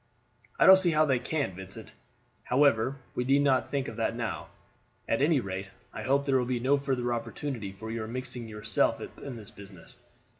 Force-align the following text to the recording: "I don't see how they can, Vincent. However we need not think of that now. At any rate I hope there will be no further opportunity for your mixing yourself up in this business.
"I 0.59 0.65
don't 0.65 0.77
see 0.79 0.89
how 0.89 1.05
they 1.05 1.19
can, 1.19 1.55
Vincent. 1.55 1.91
However 2.45 2.97
we 3.13 3.23
need 3.23 3.43
not 3.43 3.69
think 3.69 3.87
of 3.87 3.97
that 3.97 4.15
now. 4.15 4.47
At 5.07 5.21
any 5.21 5.39
rate 5.39 5.69
I 5.93 6.01
hope 6.01 6.25
there 6.25 6.39
will 6.39 6.45
be 6.47 6.59
no 6.59 6.75
further 6.79 7.13
opportunity 7.13 7.71
for 7.71 7.91
your 7.91 8.07
mixing 8.07 8.47
yourself 8.47 8.99
up 8.99 9.19
in 9.19 9.35
this 9.35 9.51
business. 9.51 9.97